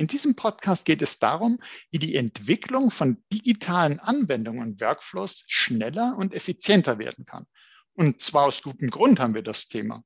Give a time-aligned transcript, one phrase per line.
[0.00, 1.60] In diesem Podcast geht es darum,
[1.90, 7.44] wie die Entwicklung von digitalen Anwendungen und Workflows schneller und effizienter werden kann.
[7.92, 10.02] Und zwar aus gutem Grund haben wir das Thema.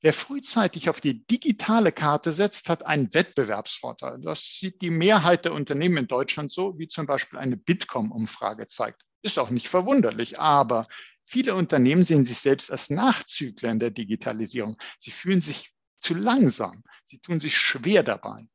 [0.00, 4.18] Wer frühzeitig auf die digitale Karte setzt, hat einen Wettbewerbsvorteil.
[4.22, 9.02] Das sieht die Mehrheit der Unternehmen in Deutschland so, wie zum Beispiel eine Bitkom-Umfrage zeigt.
[9.20, 10.88] Ist auch nicht verwunderlich, aber
[11.26, 14.78] viele Unternehmen sehen sich selbst als Nachzügler in der Digitalisierung.
[14.98, 16.82] Sie fühlen sich zu langsam.
[17.04, 18.48] Sie tun sich schwer dabei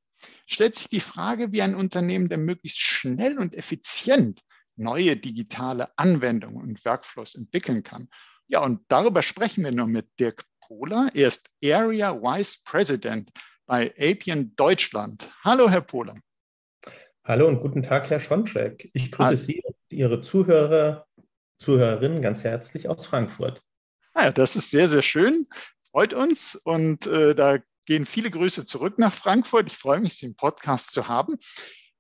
[0.46, 4.42] stellt sich die Frage, wie ein Unternehmen denn möglichst schnell und effizient
[4.76, 8.10] neue digitale Anwendungen und Workflows entwickeln kann.
[8.48, 11.10] Ja, und darüber sprechen wir nun mit Dirk Pohler.
[11.14, 13.32] Er ist Area Vice President
[13.66, 15.30] bei Appian Deutschland.
[15.44, 16.18] Hallo, Herr Pohler.
[17.24, 18.90] Hallo und guten Tag, Herr Schoncheck.
[18.94, 19.38] Ich grüße Hallo.
[19.38, 21.08] Sie und Ihre Zuhörer,
[21.60, 23.62] Zuhörerinnen ganz herzlich aus Frankfurt.
[24.14, 25.48] Ah ja, das ist sehr, sehr schön.
[25.92, 26.56] Freut uns.
[26.56, 29.68] Und äh, da gehen viele Grüße zurück nach Frankfurt.
[29.68, 31.38] Ich freue mich, Sie im Podcast zu haben.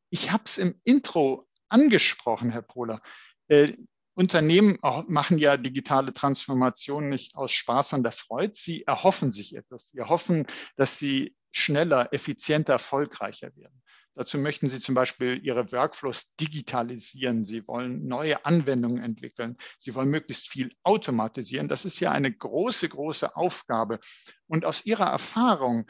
[0.10, 3.02] Ich habe es im Intro angesprochen, Herr Pohler.
[3.48, 3.74] Äh,
[4.16, 8.54] Unternehmen machen ja digitale Transformation nicht aus Spaß an der Freude.
[8.54, 9.90] Sie erhoffen sich etwas.
[9.90, 13.82] Sie erhoffen, dass sie schneller, effizienter, erfolgreicher werden.
[14.16, 17.44] Dazu möchten Sie zum Beispiel Ihre Workflows digitalisieren.
[17.44, 19.58] Sie wollen neue Anwendungen entwickeln.
[19.80, 21.68] Sie wollen möglichst viel automatisieren.
[21.68, 24.00] Das ist ja eine große, große Aufgabe.
[24.48, 25.88] Und aus Ihrer Erfahrung,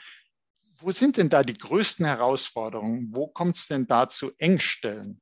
[0.78, 3.10] wo sind denn da die größten Herausforderungen?
[3.12, 5.22] Wo kommt es denn da zu Engstellen?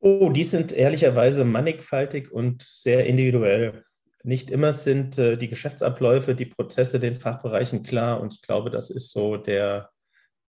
[0.00, 3.84] Oh, die sind ehrlicherweise mannigfaltig und sehr individuell.
[4.22, 8.20] Nicht immer sind äh, die Geschäftsabläufe, die Prozesse den Fachbereichen klar.
[8.20, 9.90] Und ich glaube, das ist so der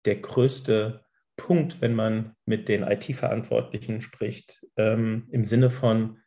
[0.06, 1.04] der größte
[1.38, 6.20] Punkt, wenn man mit den IT-Verantwortlichen spricht, ähm, im Sinne von,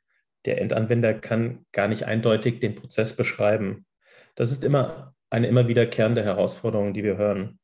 [0.45, 3.87] der Endanwender kann gar nicht eindeutig den Prozess beschreiben.
[4.35, 7.59] Das ist immer eine immer wiederkehrende Herausforderung, die wir hören.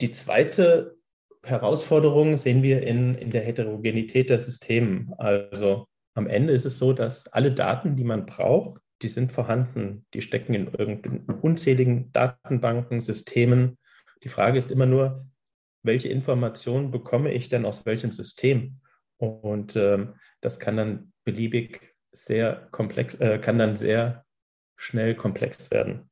[0.00, 0.96] Die zweite
[1.44, 5.12] Herausforderung sehen wir in, in der Heterogenität der Systeme.
[5.18, 10.06] Also am Ende ist es so, dass alle Daten, die man braucht, die sind vorhanden.
[10.14, 13.78] Die stecken in irgendeinen unzähligen Datenbanken, Systemen,
[14.24, 15.26] die Frage ist immer nur,
[15.82, 18.80] welche Informationen bekomme ich denn aus welchem System?
[19.16, 24.24] Und ähm, das kann dann beliebig sehr komplex, äh, kann dann sehr
[24.76, 26.10] schnell komplex werden.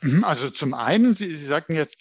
[0.00, 1.96] Mhm, also zum einen, Sie, Sie sagten jetzt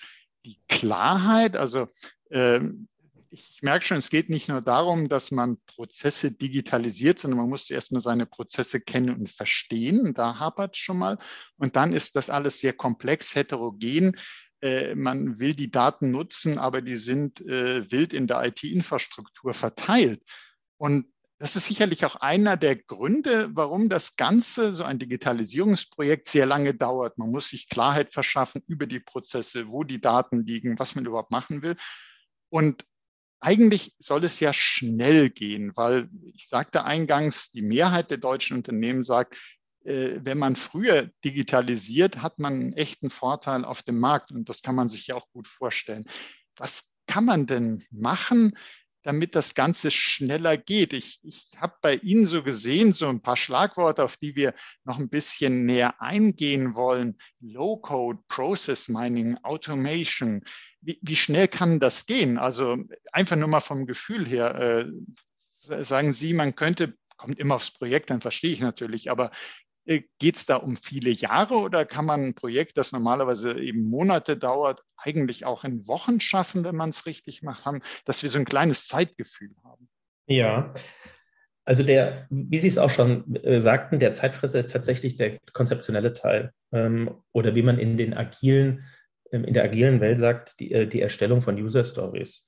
[0.46, 1.88] die Klarheit, also
[2.32, 2.88] ähm,
[3.34, 7.66] ich merke schon, es geht nicht nur darum, dass man Prozesse digitalisiert, sondern man muss
[7.66, 10.14] zuerst mal seine Prozesse kennen und verstehen.
[10.14, 11.18] Da hapert es schon mal.
[11.58, 14.18] Und dann ist das alles sehr komplex, heterogen.
[14.64, 20.24] Äh, man will die Daten nutzen, aber die sind äh, wild in der IT-Infrastruktur verteilt.
[20.78, 21.08] Und
[21.38, 26.74] das ist sicherlich auch einer der Gründe, warum das Ganze, so ein Digitalisierungsprojekt, sehr lange
[26.74, 27.18] dauert.
[27.18, 31.32] Man muss sich Klarheit verschaffen über die Prozesse, wo die Daten liegen, was man überhaupt
[31.32, 31.76] machen will.
[32.48, 32.86] Und
[33.42, 39.04] eigentlich soll es ja schnell gehen, weil ich sagte eingangs, die Mehrheit der deutschen Unternehmen
[39.04, 39.38] sagt,
[39.84, 44.76] wenn man früher digitalisiert, hat man einen echten Vorteil auf dem Markt und das kann
[44.76, 46.06] man sich ja auch gut vorstellen.
[46.56, 48.58] Was kann man denn machen,
[49.04, 50.94] damit das Ganze schneller geht?
[50.94, 54.54] Ich, ich habe bei Ihnen so gesehen, so ein paar Schlagworte, auf die wir
[54.86, 57.18] noch ein bisschen näher eingehen wollen.
[57.42, 60.44] Low-Code, Process Mining, Automation.
[60.80, 62.38] Wie, wie, schnell kann das gehen?
[62.38, 62.78] Also
[63.12, 64.56] einfach nur mal vom Gefühl her.
[64.56, 69.32] Äh, sagen Sie, man könnte kommt immer aufs Projekt, dann verstehe ich natürlich, aber äh,
[69.86, 74.38] Geht es da um viele Jahre oder kann man ein Projekt, das normalerweise eben Monate
[74.38, 78.40] dauert, eigentlich auch in Wochen schaffen, wenn man es richtig macht, haben, dass wir so
[78.40, 79.90] ein kleines Zeitgefühl haben?
[80.28, 80.74] Ja,
[81.66, 86.12] also der, wie Sie es auch schon äh, sagten, der Zeitfresser ist tatsächlich der konzeptionelle
[86.12, 88.86] Teil ähm, oder wie man in den agilen,
[89.32, 92.46] ähm, in der agilen Welt sagt, die, äh, die Erstellung von User Stories.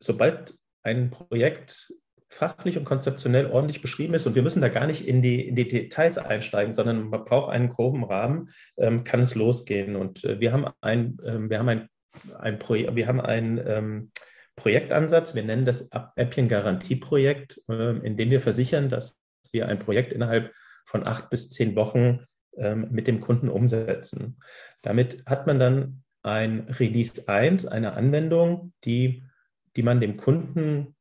[0.00, 1.92] Sobald ein Projekt
[2.32, 5.54] fachlich und konzeptionell ordentlich beschrieben ist und wir müssen da gar nicht in die, in
[5.54, 9.96] die Details einsteigen, sondern man braucht einen groben Rahmen, ähm, kann es losgehen.
[9.96, 11.88] Und äh, wir haben ein, ähm, wir haben ein,
[12.38, 14.10] ein Projekt, wir haben ein ähm,
[14.56, 19.20] Projektansatz, wir nennen das Appien Garantieprojekt, äh, in dem wir versichern, dass
[19.52, 20.52] wir ein Projekt innerhalb
[20.86, 22.24] von acht bis zehn Wochen
[22.56, 24.38] ähm, mit dem Kunden umsetzen.
[24.80, 29.22] Damit hat man dann ein Release 1, eine Anwendung, die
[29.76, 30.94] die man dem Kunden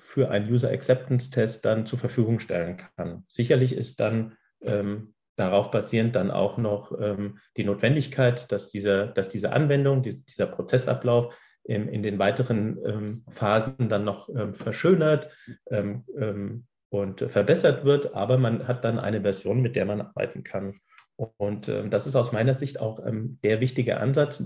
[0.00, 3.24] für einen User Acceptance Test dann zur Verfügung stellen kann.
[3.28, 9.28] Sicherlich ist dann ähm, darauf basierend dann auch noch ähm, die Notwendigkeit, dass diese, dass
[9.28, 15.30] diese Anwendung, die, dieser Prozessablauf in, in den weiteren ähm, Phasen dann noch ähm, verschönert
[15.70, 20.42] ähm, ähm, und verbessert wird, aber man hat dann eine Version, mit der man arbeiten
[20.42, 20.80] kann.
[21.36, 24.40] Und das ist aus meiner Sicht auch der wichtige Ansatz,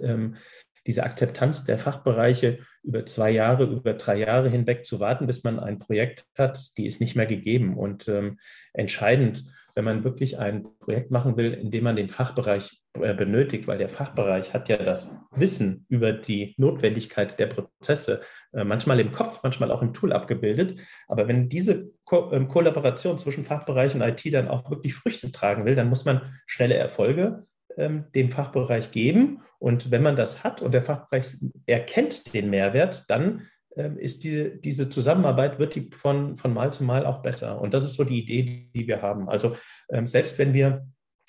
[0.86, 5.60] diese Akzeptanz der Fachbereiche über zwei Jahre, über drei Jahre hinweg zu warten, bis man
[5.60, 7.76] ein Projekt hat, die ist nicht mehr gegeben.
[7.76, 8.38] Und ähm,
[8.72, 9.44] entscheidend,
[9.74, 13.78] wenn man wirklich ein Projekt machen will, in dem man den Fachbereich äh, benötigt, weil
[13.78, 18.20] der Fachbereich hat ja das Wissen über die Notwendigkeit der Prozesse
[18.52, 20.78] äh, manchmal im Kopf, manchmal auch im Tool abgebildet.
[21.08, 25.64] Aber wenn diese Ko äh, Kollaboration zwischen Fachbereich und IT dann auch wirklich Früchte tragen
[25.64, 27.46] will, dann muss man schnelle Erfolge ähm,
[27.76, 29.42] dem Fachbereich geben.
[29.58, 31.36] Und wenn man das hat und der Fachbereich
[31.66, 36.84] erkennt den Mehrwert, dann ähm, ist die, diese Zusammenarbeit, wird die von, von Mal zu
[36.84, 37.60] Mal auch besser.
[37.60, 39.28] Und das ist so die Idee, die wir haben.
[39.28, 39.56] Also
[39.90, 40.86] ähm, selbst wenn wir,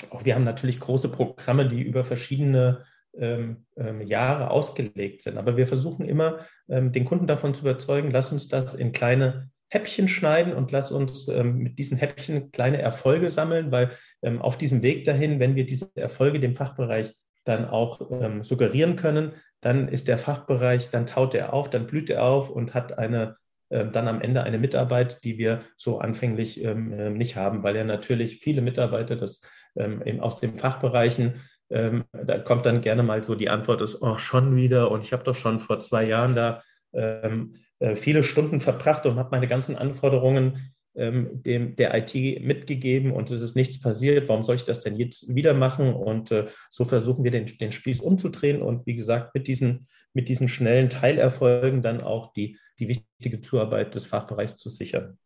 [0.10, 2.84] auch wir haben natürlich große Programme, die über verschiedene
[3.16, 8.12] ähm, ähm, Jahre ausgelegt sind, aber wir versuchen immer, ähm, den Kunden davon zu überzeugen,
[8.12, 12.80] lass uns das in kleine Häppchen schneiden und lass uns ähm, mit diesen Häppchen kleine
[12.80, 13.90] Erfolge sammeln, weil
[14.22, 18.96] ähm, auf diesem Weg dahin, wenn wir diese Erfolge dem Fachbereich dann auch ähm, suggerieren
[18.96, 23.00] können, dann ist der Fachbereich, dann taut er auf, dann blüht er auf und hat
[23.00, 23.36] eine
[23.72, 27.76] ähm, dann am Ende eine Mitarbeit, die wir so anfänglich ähm, äh, nicht haben, weil
[27.76, 29.42] er natürlich viele Mitarbeiter das,
[29.76, 34.56] ähm, aus den Fachbereichen da kommt dann gerne mal so die Antwort ist, oh, schon
[34.56, 36.62] wieder und ich habe doch schon vor zwei Jahren da
[36.94, 43.12] ähm, äh, viele Stunden verbracht und habe meine ganzen Anforderungen ähm, dem, der IT mitgegeben
[43.12, 44.30] und es ist nichts passiert.
[44.30, 45.94] Warum soll ich das denn jetzt wieder machen?
[45.94, 50.30] Und äh, so versuchen wir den, den Spieß umzudrehen und wie gesagt, mit diesen, mit
[50.30, 55.18] diesen schnellen Teilerfolgen dann auch die, die wichtige Zuarbeit des Fachbereichs zu sichern.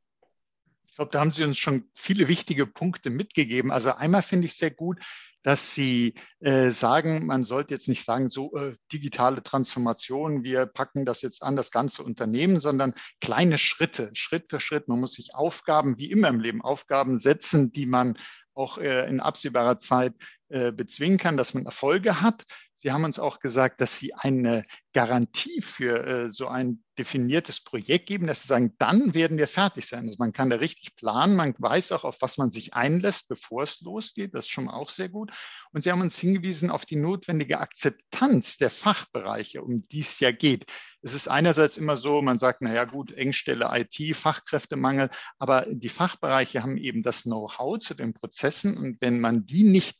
[0.97, 3.69] Ich glaube, da haben Sie uns schon viele wichtige Punkte mitgegeben.
[3.69, 4.97] Also einmal finde ich sehr gut,
[5.43, 11.05] dass sie äh, sagen, man sollte jetzt nicht sagen, so äh, digitale Transformation, wir packen
[11.05, 14.87] das jetzt an das ganze Unternehmen, sondern kleine Schritte, Schritt für Schritt.
[14.87, 18.17] Man muss sich Aufgaben, wie immer im Leben, Aufgaben setzen, die man
[18.55, 20.15] auch äh, in absehbarer Zeit
[20.49, 22.43] äh, bezwingen kann, dass man Erfolge hat.
[22.75, 28.07] Sie haben uns auch gesagt, dass Sie eine Garantie für äh, so ein definiertes Projekt
[28.07, 30.05] geben, dass Sie sagen, dann werden wir fertig sein.
[30.05, 33.63] Also man kann da richtig planen, man weiß auch, auf was man sich einlässt, bevor
[33.63, 34.33] es losgeht.
[34.33, 35.31] Das ist schon auch sehr gut.
[35.71, 40.31] Und Sie haben uns hingewiesen auf die notwendige Akzeptanz der Fachbereiche, um die es ja
[40.31, 40.65] geht.
[41.01, 45.09] Es ist einerseits immer so, man sagt, naja gut, Engstelle IT, Fachkräftemangel,
[45.39, 49.97] aber die Fachbereiche haben eben das Know-how zu den Prozessen und wenn man die nicht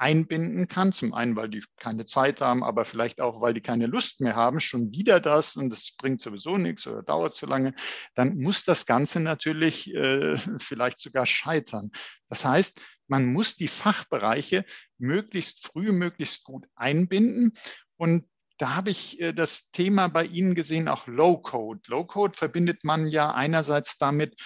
[0.00, 0.92] einbinden kann.
[0.92, 4.34] Zum einen, weil die keine Zeit haben, aber vielleicht auch, weil die keine Lust mehr
[4.34, 7.74] haben, schon wieder das und das bringt sowieso nichts oder dauert zu lange,
[8.14, 11.90] dann muss das Ganze natürlich äh, vielleicht sogar scheitern.
[12.28, 14.64] Das heißt, man muss die Fachbereiche
[14.98, 17.52] möglichst früh, möglichst gut einbinden
[17.96, 18.26] und
[18.56, 21.80] da habe ich äh, das Thema bei Ihnen gesehen, auch Low-Code.
[21.88, 24.36] Low-Code verbindet man ja einerseits damit,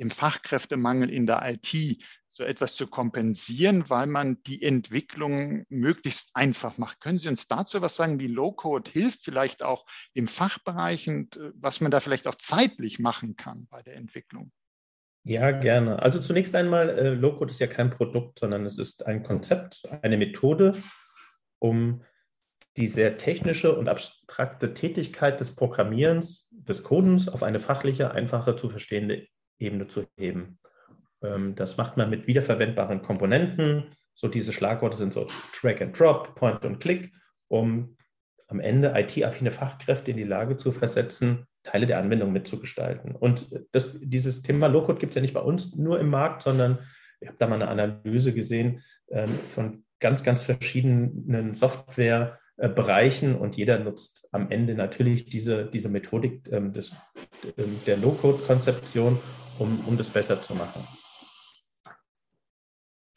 [0.00, 1.98] im Fachkräftemangel in der IT
[2.38, 7.00] so etwas zu kompensieren, weil man die Entwicklung möglichst einfach macht.
[7.00, 11.50] Können Sie uns dazu was sagen, wie Low-Code hilft, vielleicht auch im Fachbereich und äh,
[11.54, 14.52] was man da vielleicht auch zeitlich machen kann bei der Entwicklung?
[15.24, 16.00] Ja, gerne.
[16.00, 20.16] Also zunächst einmal, äh, Low-Code ist ja kein Produkt, sondern es ist ein Konzept, eine
[20.16, 20.80] Methode,
[21.58, 22.04] um
[22.76, 28.70] die sehr technische und abstrakte Tätigkeit des Programmierens, des Codens auf eine fachliche, einfache zu
[28.70, 29.26] verstehende
[29.58, 30.60] Ebene zu heben.
[31.22, 33.84] Ähm, das macht man mit wiederverwendbaren Komponenten.
[34.14, 35.26] So diese Schlagworte sind so
[35.60, 37.12] Drag and Drop, Point und Click,
[37.48, 37.96] um
[38.48, 43.14] am Ende IT-affine Fachkräfte in die Lage zu versetzen, Teile der Anwendung mitzugestalten.
[43.14, 46.78] Und das, dieses Thema Low-Code gibt es ja nicht bei uns nur im Markt, sondern
[47.20, 53.78] ich habe da mal eine Analyse gesehen ähm, von ganz, ganz verschiedenen Softwarebereichen und jeder
[53.78, 56.92] nutzt am Ende natürlich diese, diese Methodik ähm, des,
[57.86, 59.18] der Low-Code-Konzeption,
[59.58, 60.86] um, um das besser zu machen.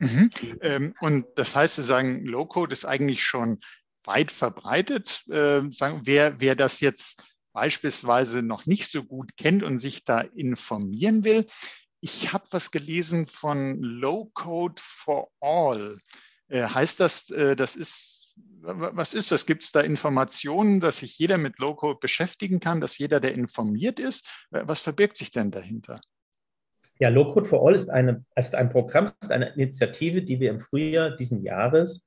[0.01, 0.29] Mhm.
[0.61, 3.59] Ähm, und das heißt, Sie sagen, Low-Code ist eigentlich schon
[4.03, 5.23] weit verbreitet.
[5.31, 10.21] Ähm, sagen, wer, wer das jetzt beispielsweise noch nicht so gut kennt und sich da
[10.21, 11.45] informieren will,
[11.99, 15.99] ich habe was gelesen von Low-Code for All.
[16.47, 19.45] Äh, heißt das, äh, das ist, was ist das?
[19.45, 23.99] Gibt es da Informationen, dass sich jeder mit Low-Code beschäftigen kann, dass jeder, der informiert
[23.99, 24.25] ist?
[24.49, 26.01] Äh, was verbirgt sich denn dahinter?
[27.01, 30.51] Ja, Low Code for All ist, eine, ist ein Programm, ist eine Initiative, die wir
[30.51, 32.05] im Frühjahr diesen Jahres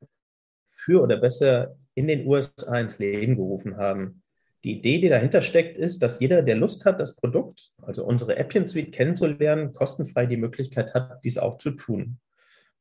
[0.68, 4.22] für oder besser in den USA ins Leben gerufen haben.
[4.62, 8.36] die Idee, die dahinter steckt, ist, dass jeder, der Lust hat, das Produkt, also unsere
[8.36, 12.18] Appchen-Suite kennenzulernen, kostenfrei die Möglichkeit hat, dies auch zu tun.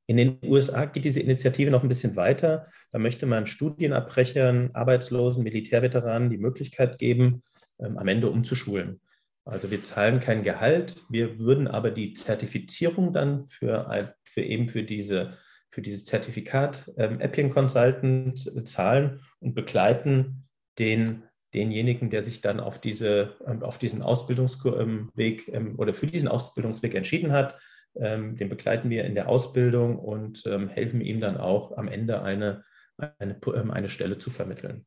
[0.05, 2.67] In den USA geht diese Initiative noch ein bisschen weiter.
[2.91, 7.41] Da möchte man Studienabbrechern, Arbeitslosen, Militärveteranen die Möglichkeit geben,
[7.79, 9.01] ähm, am Ende umzuschulen.
[9.45, 14.83] Also wir zahlen kein Gehalt, wir würden aber die Zertifizierung dann für, für eben für,
[14.83, 15.37] diese,
[15.69, 20.47] für dieses Zertifikat ähm, Appian Consultant zahlen und begleiten
[20.79, 21.23] den,
[21.53, 26.95] denjenigen, der sich dann auf, diese, ähm, auf diesen Ausbildungsweg ähm, oder für diesen Ausbildungsweg
[26.95, 27.59] entschieden hat.
[27.95, 32.23] Ähm, den begleiten wir in der Ausbildung und ähm, helfen ihm dann auch am Ende
[32.23, 32.63] eine,
[32.97, 34.85] eine, ähm, eine Stelle zu vermitteln.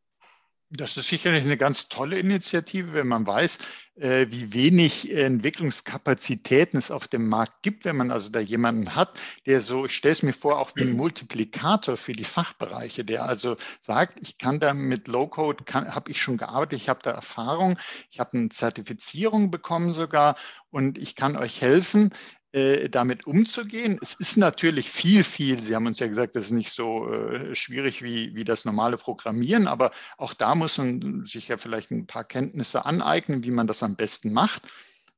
[0.70, 3.58] Das ist sicherlich eine ganz tolle Initiative, wenn man weiß,
[3.94, 9.16] äh, wie wenig Entwicklungskapazitäten es auf dem Markt gibt, wenn man also da jemanden hat,
[9.46, 13.26] der so, ich stelle es mir vor, auch wie ein Multiplikator für die Fachbereiche, der
[13.26, 17.78] also sagt, ich kann da mit Low-Code, habe ich schon gearbeitet, ich habe da Erfahrung,
[18.10, 20.34] ich habe eine Zertifizierung bekommen sogar
[20.70, 22.12] und ich kann euch helfen,
[22.56, 23.98] äh, damit umzugehen.
[24.00, 27.54] Es ist natürlich viel, viel, Sie haben uns ja gesagt, das ist nicht so äh,
[27.54, 32.06] schwierig wie, wie das normale Programmieren, aber auch da muss man sich ja vielleicht ein
[32.06, 34.62] paar Kenntnisse aneignen, wie man das am besten macht.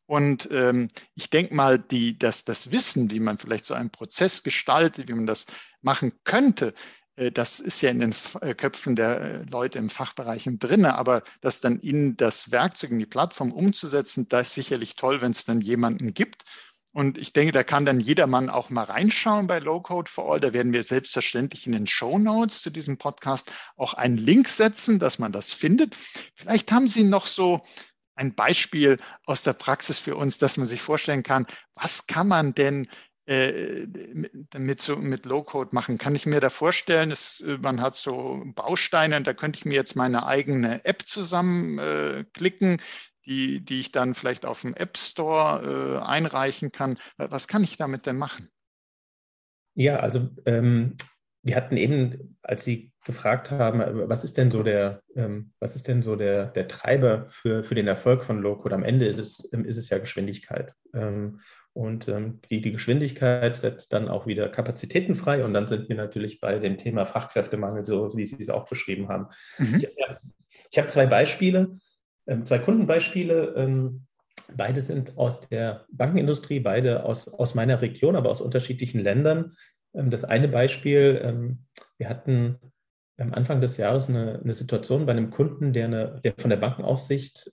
[0.06, 4.42] Und ähm, ich denke mal, die, dass das Wissen, wie man vielleicht so einen Prozess
[4.42, 5.46] gestaltet, wie man das
[5.80, 6.74] machen könnte,
[7.18, 11.60] äh, das ist ja in den äh, Köpfen der Leute im Fachbereich drin, aber das
[11.60, 15.60] dann in das Werkzeug, in die Plattform umzusetzen, da ist sicherlich toll, wenn es dann
[15.60, 16.44] jemanden gibt.
[16.98, 20.40] Und ich denke, da kann dann jedermann auch mal reinschauen bei Low Code for All.
[20.40, 24.98] Da werden wir selbstverständlich in den Show Notes zu diesem Podcast auch einen Link setzen,
[24.98, 25.94] dass man das findet.
[26.34, 27.60] Vielleicht haben Sie noch so
[28.16, 32.52] ein Beispiel aus der Praxis für uns, dass man sich vorstellen kann, was kann man
[32.56, 32.88] denn
[33.26, 33.86] äh,
[34.56, 35.98] mit, so, mit Low-Code machen?
[35.98, 39.94] Kann ich mir da vorstellen, es, man hat so Bausteine da könnte ich mir jetzt
[39.94, 42.82] meine eigene App zusammenklicken, äh,
[43.28, 46.98] die, die ich dann vielleicht auf dem App Store äh, einreichen kann.
[47.16, 48.48] Was kann ich damit denn machen?
[49.74, 50.96] Ja, also ähm,
[51.42, 55.88] wir hatten eben, als Sie gefragt haben, was ist denn so der, ähm, was ist
[55.88, 58.74] denn so der, der Treiber für, für den Erfolg von Low-Code?
[58.74, 60.74] Am Ende ist es, ähm, ist es ja Geschwindigkeit.
[60.94, 61.40] Ähm,
[61.74, 65.44] und ähm, die, die Geschwindigkeit setzt dann auch wieder Kapazitäten frei.
[65.44, 69.08] Und dann sind wir natürlich bei dem Thema Fachkräftemangel, so wie Sie es auch beschrieben
[69.08, 69.28] haben.
[69.58, 69.76] Mhm.
[69.76, 69.88] Ich,
[70.70, 71.78] ich habe zwei Beispiele.
[72.28, 73.54] Ähm, zwei Kundenbeispiele.
[73.56, 74.06] Ähm,
[74.54, 79.56] beide sind aus der Bankenindustrie, beide aus, aus meiner Region, aber aus unterschiedlichen Ländern.
[79.94, 81.58] Ähm, das eine Beispiel,
[81.96, 82.58] wir hatten
[83.16, 86.58] am Anfang des Jahres eine, eine Situation bei einem Kunden, der, eine, der von der
[86.58, 87.50] Bankenaufsicht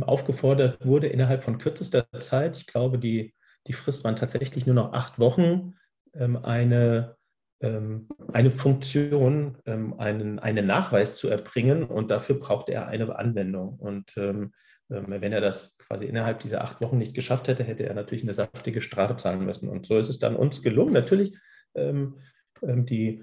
[0.00, 3.34] aufgefordert wurde, innerhalb von kürzester Zeit, ich glaube, die,
[3.66, 5.74] die Frist waren tatsächlich nur noch acht Wochen,
[6.12, 7.17] eine ähm,
[7.60, 13.74] eine Funktion, ähm, einen, einen Nachweis zu erbringen und dafür braucht er eine Anwendung.
[13.78, 14.52] Und ähm,
[14.88, 18.32] wenn er das quasi innerhalb dieser acht Wochen nicht geschafft hätte, hätte er natürlich eine
[18.32, 19.68] saftige Strafe zahlen müssen.
[19.68, 20.94] Und so ist es dann uns gelungen.
[20.94, 21.36] Natürlich
[22.64, 23.22] die,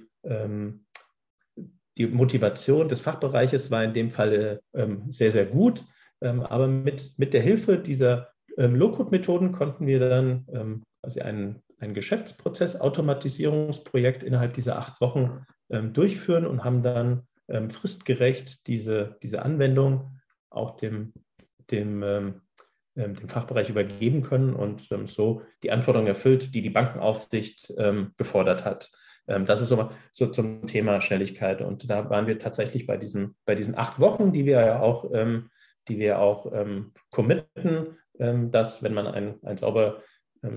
[1.97, 4.61] die Motivation des Fachbereiches war in dem Falle
[5.09, 5.85] sehr, sehr gut.
[6.19, 14.53] aber mit, mit der Hilfe dieser Low-Code-Methoden konnten wir dann quasi einen ein Geschäftsprozess-Automatisierungsprojekt innerhalb
[14.53, 21.13] dieser acht Wochen ähm, durchführen und haben dann ähm, fristgerecht diese, diese Anwendung auch dem,
[21.71, 22.41] dem, ähm,
[22.95, 28.11] ähm dem Fachbereich übergeben können und ähm, so die Anforderungen erfüllt, die die Bankenaufsicht ähm,
[28.17, 28.91] gefordert hat.
[29.27, 31.61] das ist so, so, zum Thema Schnelligkeit.
[31.61, 35.11] Und da waren wir tatsächlich bei, diesem, bei diesen acht Wochen, die wir ja auch,
[35.87, 36.45] die wir auch
[37.09, 40.03] committen, dass wenn man ein, ein sauber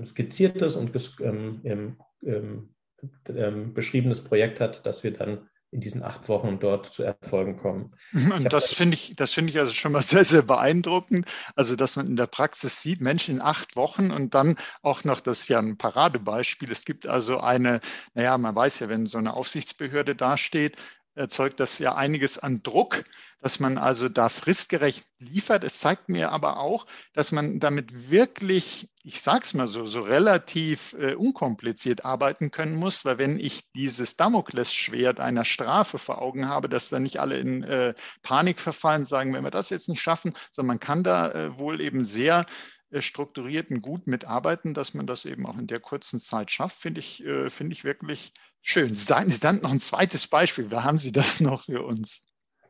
[0.05, 0.91] skizziertes und
[1.21, 7.55] ähm, ähm, beschriebenes Projekt hat, dass wir dann in diesen acht Wochen dort zu Erfolgen
[7.55, 7.93] kommen.
[8.13, 11.27] Und das finde ich, das finde ich also schon mal sehr, sehr beeindruckend.
[11.55, 15.21] Also, dass man in der Praxis sieht, Menschen in acht Wochen und dann auch noch,
[15.21, 16.71] das ist ja ein Paradebeispiel.
[16.71, 17.81] Es gibt also eine,
[18.15, 20.75] naja, man weiß ja, wenn so eine Aufsichtsbehörde dasteht,
[21.15, 23.03] erzeugt das ja einiges an Druck,
[23.41, 25.63] dass man also da fristgerecht liefert.
[25.63, 30.01] Es zeigt mir aber auch, dass man damit wirklich, ich sage es mal so, so
[30.01, 36.47] relativ äh, unkompliziert arbeiten können muss, weil wenn ich dieses Damoklesschwert einer Strafe vor Augen
[36.47, 40.01] habe, dass da nicht alle in äh, Panik verfallen, sagen, wenn wir das jetzt nicht
[40.01, 42.45] schaffen, sondern man kann da äh, wohl eben sehr
[42.91, 46.79] äh, strukturiert und gut mitarbeiten, dass man das eben auch in der kurzen Zeit schafft,
[46.79, 48.93] finde ich, äh, finde ich wirklich schön.
[48.93, 50.69] Sie sagen, Sie dann noch ein zweites Beispiel.
[50.69, 52.21] Wer haben Sie das noch für uns?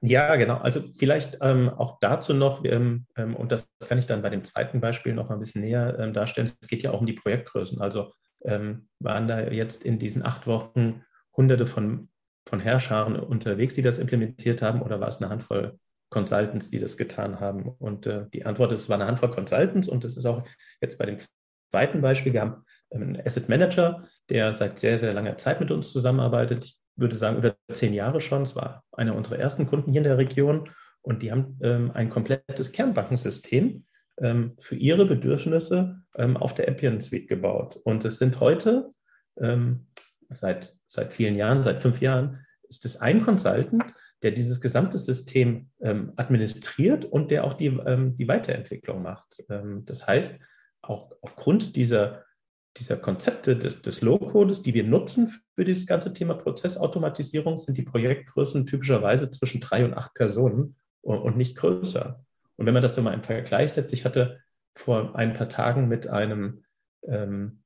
[0.01, 0.57] Ja, genau.
[0.57, 4.45] Also vielleicht ähm, auch dazu noch, ähm, ähm, und das kann ich dann bei dem
[4.45, 6.49] zweiten Beispiel noch mal ein bisschen näher ähm, darstellen.
[6.61, 7.81] Es geht ja auch um die Projektgrößen.
[7.81, 8.13] Also
[8.45, 11.03] ähm, waren da jetzt in diesen acht Wochen
[11.35, 12.09] hunderte von,
[12.47, 15.77] von Herrscharen unterwegs, die das implementiert haben, oder war es eine Handvoll
[16.09, 17.67] Consultants, die das getan haben?
[17.67, 20.43] Und äh, die Antwort ist, es war eine Handvoll Consultants und das ist auch
[20.81, 21.17] jetzt bei dem
[21.71, 22.31] zweiten Beispiel.
[22.31, 26.65] Wir haben einen Asset Manager, der seit sehr, sehr langer Zeit mit uns zusammenarbeitet.
[26.65, 28.41] Ich würde sagen, über zehn Jahre schon.
[28.41, 30.69] Es war einer unserer ersten Kunden hier in der Region
[31.01, 33.85] und die haben ähm, ein komplettes Kernbankensystem
[34.17, 37.79] ähm, für ihre Bedürfnisse ähm, auf der Appian Suite gebaut.
[37.83, 38.91] Und es sind heute
[39.39, 39.87] ähm,
[40.29, 45.69] seit, seit vielen Jahren, seit fünf Jahren, ist es ein Consultant, der dieses gesamte System
[45.81, 49.43] ähm, administriert und der auch die, ähm, die Weiterentwicklung macht.
[49.49, 50.39] Ähm, das heißt,
[50.81, 52.25] auch aufgrund dieser,
[52.77, 57.83] dieser Konzepte des, des Low-Codes, die wir nutzen für dieses ganze Thema Prozessautomatisierung, sind die
[57.83, 62.23] Projektgrößen typischerweise zwischen drei und acht Personen und, und nicht größer.
[62.55, 64.39] Und wenn man das so mal im Vergleich setzt, ich hatte
[64.75, 66.63] vor ein paar Tagen mit einem,
[67.03, 67.61] ähm,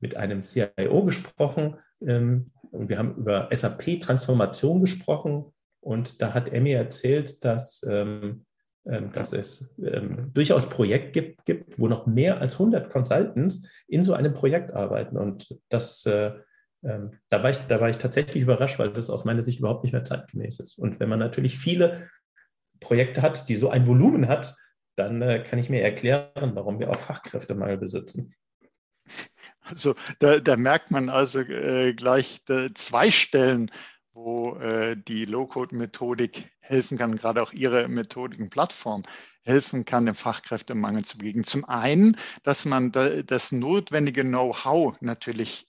[0.00, 6.72] mit einem CIO gesprochen ähm, und wir haben über SAP-Transformation gesprochen und da hat Emmy
[6.72, 8.46] erzählt, dass, ähm,
[8.84, 14.12] dass es ähm, durchaus Projekte gibt, gibt, wo noch mehr als 100 Consultants in so
[14.12, 15.16] einem Projekt arbeiten.
[15.16, 16.32] Und das, äh,
[16.82, 19.84] ähm, da, war ich, da war ich tatsächlich überrascht, weil das aus meiner Sicht überhaupt
[19.84, 20.78] nicht mehr zeitgemäß ist.
[20.78, 22.08] Und wenn man natürlich viele
[22.80, 24.54] Projekte hat, die so ein Volumen hat,
[24.96, 28.34] dann äh, kann ich mir erklären, warum wir auch Fachkräftemangel besitzen.
[29.60, 33.70] Also da, da merkt man also äh, gleich äh, zwei Stellen,
[34.12, 39.02] wo äh, die Low-Code-Methodik helfen kann, gerade auch Ihre Methodikenplattform
[39.42, 41.44] helfen kann, dem Fachkräftemangel zu begegnen.
[41.44, 45.68] Zum einen, dass man da, das notwendige Know-how natürlich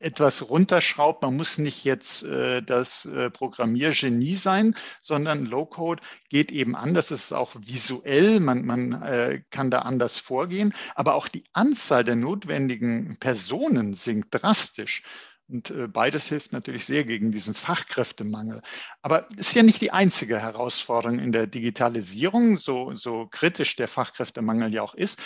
[0.00, 1.22] etwas runterschraubt.
[1.22, 7.10] Man muss nicht jetzt äh, das äh, Programmiergenie sein, sondern Low-Code geht eben anders.
[7.10, 12.04] Es ist auch visuell, man, man äh, kann da anders vorgehen, aber auch die Anzahl
[12.04, 15.02] der notwendigen Personen sinkt drastisch.
[15.48, 18.62] Und äh, beides hilft natürlich sehr gegen diesen Fachkräftemangel.
[19.02, 23.88] Aber es ist ja nicht die einzige Herausforderung in der Digitalisierung, so, so kritisch der
[23.88, 25.18] Fachkräftemangel ja auch ist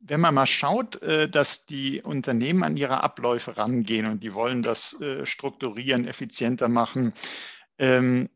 [0.00, 4.62] wenn man mal schaut, äh, dass die Unternehmen an ihre Abläufe rangehen und die wollen
[4.62, 7.12] das äh, strukturieren, effizienter machen,
[7.78, 8.30] ähm,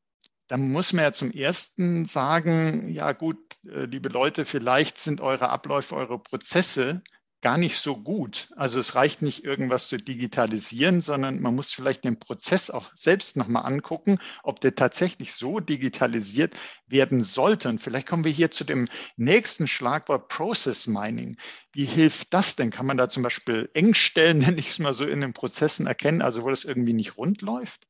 [0.46, 5.96] dann muss man ja zum Ersten sagen, ja gut, liebe Leute, vielleicht sind eure Abläufe,
[5.96, 7.02] eure Prozesse
[7.44, 8.48] gar nicht so gut.
[8.56, 13.36] Also es reicht nicht, irgendwas zu digitalisieren, sondern man muss vielleicht den Prozess auch selbst
[13.36, 16.54] nochmal angucken, ob der tatsächlich so digitalisiert
[16.86, 17.68] werden sollte.
[17.68, 21.36] Und vielleicht kommen wir hier zu dem nächsten Schlagwort Process Mining.
[21.70, 22.70] Wie hilft das denn?
[22.70, 26.22] Kann man da zum Beispiel Engstellen, nenne ich es mal so, in den Prozessen erkennen,
[26.22, 27.86] also wo das irgendwie nicht rund läuft?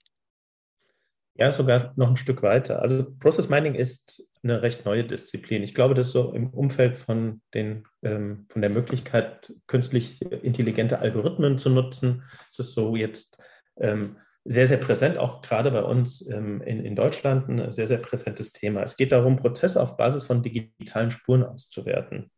[1.36, 2.82] Ja, sogar noch ein Stück weiter.
[2.82, 5.62] Also Process Mining ist eine recht neue Disziplin.
[5.62, 11.58] Ich glaube, dass so im Umfeld von, den, ähm, von der Möglichkeit, künstlich intelligente Algorithmen
[11.58, 13.42] zu nutzen, ist es so jetzt
[13.78, 17.98] ähm, sehr, sehr präsent, auch gerade bei uns ähm, in, in Deutschland ein sehr, sehr
[17.98, 18.82] präsentes Thema.
[18.82, 22.30] Es geht darum, Prozesse auf Basis von digitalen Spuren auszuwerten.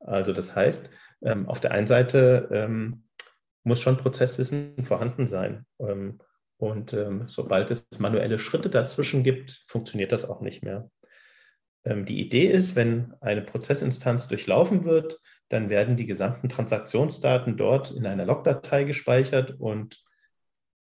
[0.00, 0.90] Also das heißt,
[1.22, 3.04] ähm, auf der einen Seite ähm,
[3.64, 5.64] muss schon Prozesswissen vorhanden sein.
[5.80, 6.18] Ähm,
[6.58, 10.90] und sobald es manuelle Schritte dazwischen gibt, funktioniert das auch nicht mehr.
[11.84, 17.90] Ähm, die Idee ist, wenn eine Prozessinstanz durchlaufen wird, dann werden die gesamten Transaktionsdaten dort
[17.90, 20.02] in einer Logdatei gespeichert und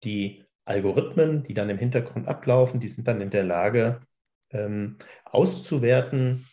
[0.04, 4.02] die Algorithmen, die dann im Hintergrund ablaufen, die sind dann in der Lage
[4.52, 6.48] ähm, auszuwerten,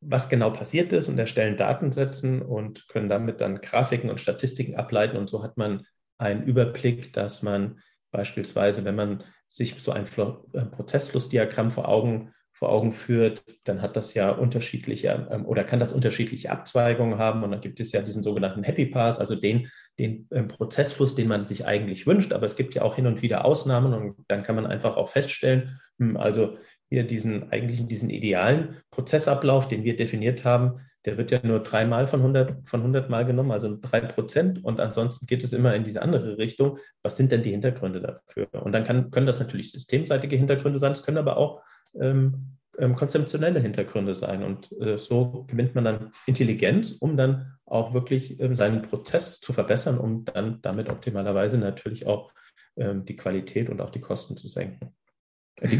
[0.00, 5.16] was genau passiert ist und erstellen Datensätzen und können damit dann Grafiken und Statistiken ableiten.
[5.16, 5.86] Und so hat man
[6.18, 12.70] einen Überblick, dass man beispielsweise, wenn man sich so ein äh, Prozessflussdiagramm vor Augen, vor
[12.70, 17.42] Augen führt, dann hat das ja unterschiedliche ähm, oder kann das unterschiedliche Abzweigungen haben.
[17.42, 19.68] Und dann gibt es ja diesen sogenannten Happy Path, also den,
[19.98, 22.34] den ähm, Prozessfluss, den man sich eigentlich wünscht.
[22.34, 25.08] Aber es gibt ja auch hin und wieder Ausnahmen und dann kann man einfach auch
[25.08, 26.58] feststellen, hm, also
[26.90, 32.06] hier diesen eigentlichen, diesen idealen Prozessablauf, den wir definiert haben, der wird ja nur dreimal
[32.06, 34.62] von 100, von 100 Mal genommen, also drei Prozent.
[34.62, 36.76] Und ansonsten geht es immer in diese andere Richtung.
[37.02, 38.48] Was sind denn die Hintergründe dafür?
[38.62, 41.62] Und dann kann, können das natürlich systemseitige Hintergründe sein, es können aber auch
[41.94, 44.42] ähm, ähm, konzeptionelle Hintergründe sein.
[44.42, 49.52] Und äh, so gewinnt man dann Intelligenz, um dann auch wirklich ähm, seinen Prozess zu
[49.52, 52.32] verbessern, um dann damit optimalerweise natürlich auch
[52.76, 54.94] ähm, die Qualität und auch die Kosten zu senken.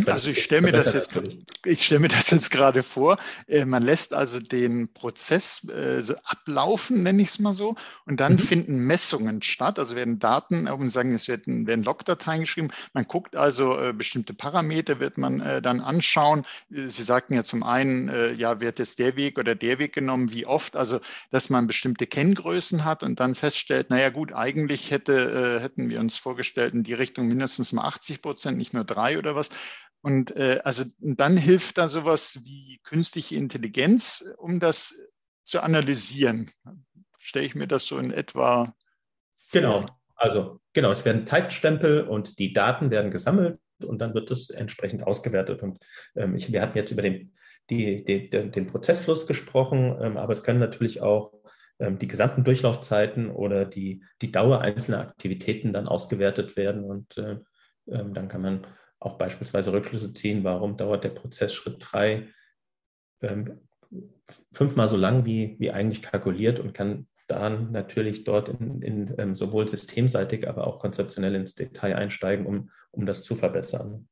[0.07, 1.11] Also ich stelle mir das jetzt,
[1.65, 3.19] ich stelle mir das jetzt gerade vor.
[3.47, 8.35] Äh, man lässt also den Prozess äh, ablaufen, nenne ich es mal so, und dann
[8.35, 8.39] mhm.
[8.39, 9.79] finden Messungen statt.
[9.79, 12.69] Also werden Daten, um sagen, es werden, werden Logdateien geschrieben.
[12.93, 16.45] Man guckt also äh, bestimmte Parameter, wird man dann anschauen.
[16.69, 20.47] Sie sagten ja zum einen, ja, wird jetzt der Weg oder der Weg genommen, wie
[20.47, 25.91] oft, also dass man bestimmte Kenngrößen hat und dann feststellt, naja gut, eigentlich hätte, hätten
[25.91, 29.51] wir uns vorgestellt, in die Richtung mindestens mal 80 Prozent, nicht nur drei oder was.
[30.03, 34.95] Und äh, also dann hilft da sowas wie künstliche Intelligenz, um das
[35.45, 36.51] zu analysieren.
[37.19, 38.75] Stelle ich mir das so in etwa.
[39.53, 39.87] Genau,
[40.17, 45.03] also genau, es werden Zeitstempel und die Daten werden gesammelt und dann wird es entsprechend
[45.03, 45.63] ausgewertet.
[45.63, 45.79] Und
[46.17, 47.35] ähm, ich, wir hatten jetzt über den,
[47.69, 51.35] die, die, den Prozessfluss gesprochen, ähm, aber es können natürlich auch
[51.79, 56.85] ähm, die gesamten Durchlaufzeiten oder die, die Dauer einzelner Aktivitäten dann ausgewertet werden.
[56.85, 57.37] Und äh,
[57.89, 58.67] ähm, dann kann man
[59.01, 62.29] auch beispielsweise Rückschlüsse ziehen, warum dauert der Prozess Schritt 3
[63.23, 63.61] ähm,
[64.53, 69.35] fünfmal so lang wie, wie eigentlich kalkuliert und kann dann natürlich dort in, in ähm,
[69.35, 74.09] sowohl systemseitig, aber auch konzeptionell ins Detail einsteigen, um, um das zu verbessern.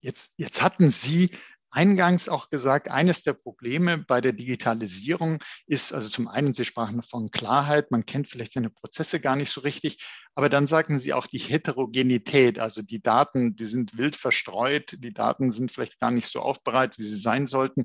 [0.00, 1.30] Jetzt, jetzt hatten Sie
[1.70, 7.02] eingangs auch gesagt, eines der Probleme bei der Digitalisierung ist, also zum einen, Sie sprachen
[7.02, 10.04] von Klarheit, man kennt vielleicht seine Prozesse gar nicht so richtig,
[10.34, 15.12] aber dann sagten Sie auch die Heterogenität, also die Daten, die sind wild verstreut, die
[15.12, 17.84] Daten sind vielleicht gar nicht so aufbereitet, wie sie sein sollten.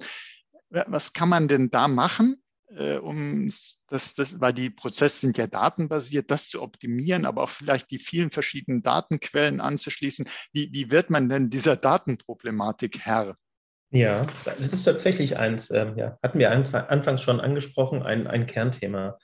[0.69, 2.43] Was kann man denn da machen,
[2.75, 3.49] äh, um
[3.87, 7.99] das, das, weil die Prozesse sind ja datenbasiert, das zu optimieren, aber auch vielleicht die
[7.99, 10.27] vielen verschiedenen Datenquellen anzuschließen.
[10.51, 13.37] Wie, wie wird man denn dieser Datenproblematik Herr?
[13.93, 19.19] Ja, das ist tatsächlich eins, ähm, ja, hatten wir anfangs schon angesprochen, ein, ein Kernthema.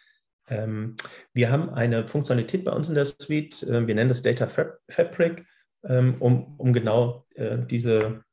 [0.48, 0.96] Ähm,
[1.34, 5.44] wir haben eine Funktionalität bei uns in der Suite, äh, wir nennen das Data Fabric,
[5.84, 8.24] ähm, um, um genau äh, diese,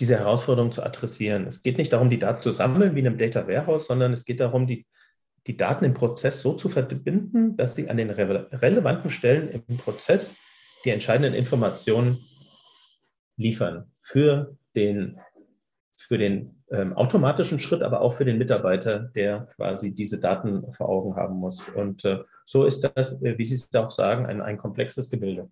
[0.00, 1.46] diese Herausforderung zu adressieren.
[1.46, 4.24] Es geht nicht darum, die Daten zu sammeln wie in einem Data Warehouse, sondern es
[4.24, 4.88] geht darum, die,
[5.46, 9.76] die Daten im Prozess so zu verbinden, dass sie an den re relevanten Stellen im
[9.76, 10.32] Prozess
[10.84, 12.18] die entscheidenden Informationen
[13.36, 15.20] liefern für den
[16.06, 20.88] für den ähm, automatischen Schritt, aber auch für den Mitarbeiter, der quasi diese Daten vor
[20.88, 21.66] Augen haben muss.
[21.68, 25.50] Und äh, so ist das, äh, wie Sie es auch sagen, ein, ein komplexes Gebilde.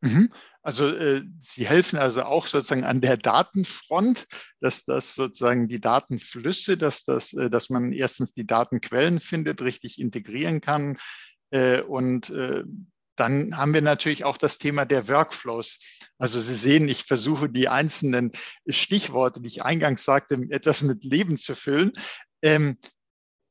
[0.00, 0.30] Mhm.
[0.62, 4.26] Also äh, Sie helfen also auch sozusagen an der Datenfront,
[4.60, 9.98] dass das sozusagen die Datenflüsse, dass das, äh, dass man erstens die Datenquellen findet, richtig
[9.98, 10.98] integrieren kann
[11.50, 12.64] äh, und äh,
[13.18, 15.78] dann haben wir natürlich auch das Thema der Workflows.
[16.18, 18.32] Also Sie sehen, ich versuche die einzelnen
[18.68, 21.92] Stichworte, die ich eingangs sagte, etwas mit Leben zu füllen.
[22.42, 22.78] Ähm,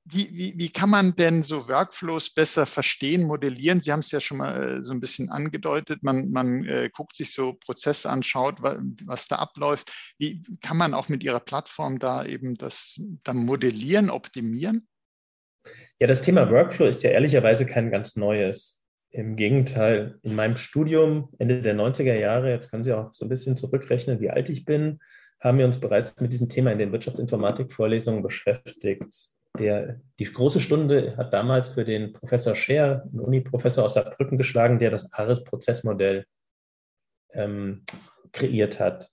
[0.09, 3.81] wie, wie, wie kann man denn so Workflows besser verstehen, modellieren?
[3.81, 6.01] Sie haben es ja schon mal äh, so ein bisschen angedeutet.
[6.01, 9.91] Man, man äh, guckt sich so Prozesse an, schaut, was, was da abläuft.
[10.17, 14.87] Wie kann man auch mit Ihrer Plattform da eben das dann modellieren, optimieren?
[15.99, 18.81] Ja, das Thema Workflow ist ja ehrlicherweise kein ganz neues.
[19.09, 23.29] Im Gegenteil, in meinem Studium Ende der 90er Jahre, jetzt können Sie auch so ein
[23.29, 24.99] bisschen zurückrechnen, wie alt ich bin,
[25.39, 29.29] haben wir uns bereits mit diesem Thema in den Wirtschaftsinformatik-Vorlesungen beschäftigt.
[29.57, 34.77] Der, die große Stunde hat damals für den Professor Scher, einen Uni-Professor aus Saarbrücken, geschlagen,
[34.77, 36.25] der das ARIS-Prozessmodell
[37.33, 37.83] ähm,
[38.33, 39.09] kreiert hat,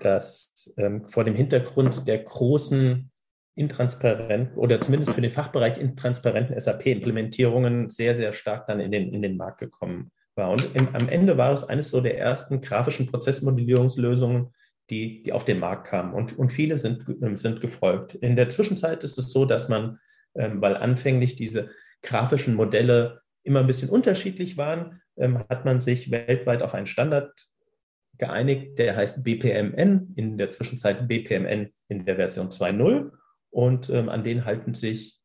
[0.00, 3.10] das ähm, vor dem Hintergrund der großen
[3.56, 9.22] intransparent oder zumindest für den Fachbereich intransparenten SAP-Implementierungen sehr, sehr stark dann in den, in
[9.22, 10.50] den Markt gekommen war.
[10.50, 14.54] Und im, am Ende war es eines so der ersten grafischen Prozessmodellierungslösungen,
[14.90, 16.12] die, die auf den Markt kamen.
[16.12, 18.14] Und, und viele sind, ähm, sind gefolgt.
[18.14, 19.98] In der Zwischenzeit ist es so, dass man,
[20.34, 21.70] ähm, weil anfänglich diese
[22.02, 27.32] grafischen Modelle immer ein bisschen unterschiedlich waren, ähm, hat man sich weltweit auf einen Standard
[28.18, 33.10] geeinigt, der heißt BPMN, in der Zwischenzeit BPMN in der Version 2.0
[33.50, 35.20] und ähm, an denen halten sich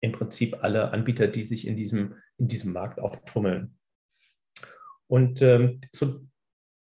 [0.00, 3.78] im Prinzip alle Anbieter, die sich in diesem, in diesem Markt auch tummeln.
[5.06, 6.20] Und ähm, so,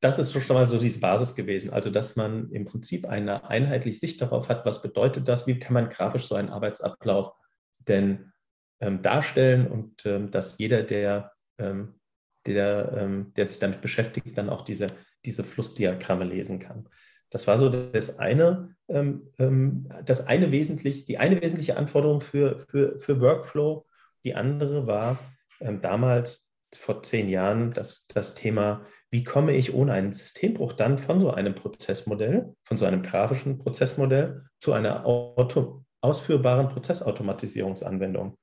[0.01, 3.99] das ist schon mal so diese Basis gewesen, also dass man im Prinzip eine einheitliche
[3.99, 7.33] Sicht darauf hat, was bedeutet das, wie kann man grafisch so einen Arbeitsablauf
[7.79, 8.31] denn
[8.79, 11.99] ähm, darstellen und ähm, dass jeder, der, ähm,
[12.45, 14.91] der, ähm, der sich damit beschäftigt, dann auch diese,
[15.25, 16.87] diese Flussdiagramme lesen kann.
[17.29, 22.65] Das war so das eine, ähm, ähm, das eine wesentlich, die eine wesentliche Anforderung für,
[22.69, 23.85] für, für Workflow.
[24.23, 25.19] Die andere war
[25.59, 30.97] ähm, damals vor zehn Jahren das, das Thema, wie komme ich ohne einen Systembruch dann
[30.97, 38.37] von so einem Prozessmodell, von so einem grafischen Prozessmodell zu einer Auto, ausführbaren Prozessautomatisierungsanwendung.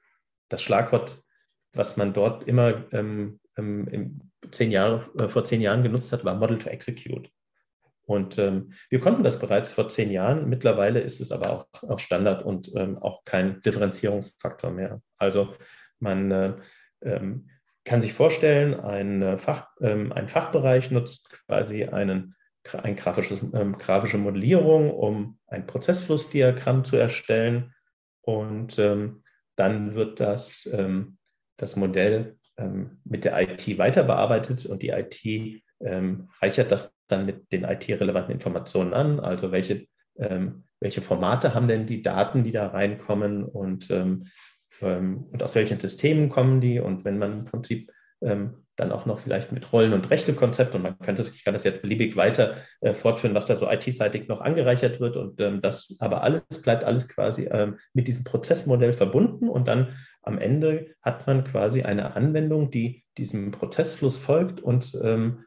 [0.49, 1.23] Das Schlagwort,
[1.73, 6.35] was man dort immer ähm, ähm, zehn Jahre, äh, vor zehn Jahren genutzt hat, war
[6.35, 7.31] Model to Execute.
[8.07, 10.49] Und ähm, wir konnten das bereits vor zehn Jahren.
[10.49, 15.03] Mittlerweile ist es aber auch, auch Standard und ähm, auch kein Differenzierungsfaktor mehr.
[15.19, 15.55] Also
[15.99, 16.55] man äh,
[17.03, 17.49] ähm,
[17.85, 22.37] kann sich vorstellen, ein, äh, Fach, ähm, ein Fachbereich nutzt quasi einen,
[22.81, 27.75] ein grafisches, ähm, grafische Modellierung, um ein Prozessflussdiagramm zu erstellen.
[28.23, 29.25] Und ähm,
[29.57, 30.69] dann wird das,
[31.57, 32.37] das Modell
[33.05, 38.33] mit der IT weiter bearbeitet und die IT ähm, reichert das dann mit den IT-relevanten
[38.33, 39.21] Informationen an.
[39.21, 39.87] Also welche,
[40.19, 44.25] ähm, welche Formate haben denn die Daten, die da reinkommen und, ähm,
[44.81, 46.81] ähm und aus welchen Systemen kommen die?
[46.81, 47.91] Und wenn man im Prinzip
[48.23, 51.65] ähm, dann auch noch vielleicht mit Rollen- und Rechtekonzept und man könnte, ich kann das
[51.65, 55.97] jetzt beliebig weiter äh, fortführen, was da so IT-seitig noch angereichert wird und ähm, das
[55.99, 61.27] aber alles bleibt alles quasi ähm, mit diesem Prozessmodell verbunden und dann am Ende hat
[61.27, 65.46] man quasi eine Anwendung, die diesem Prozessfluss folgt und ähm,